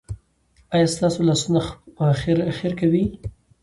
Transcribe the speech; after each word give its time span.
ایا 0.73 0.87
ستاسو 0.95 1.19
لاسونه 1.27 1.61
خیر 2.57 2.73
کوي؟ 2.79 3.03